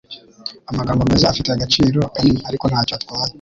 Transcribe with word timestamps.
Amagambo 0.71 1.01
meza 1.09 1.25
afite 1.29 1.49
agaciro 1.51 1.99
kanini, 2.15 2.39
ariko 2.49 2.65
ntacyo 2.71 2.93
atwaye. 2.97 3.29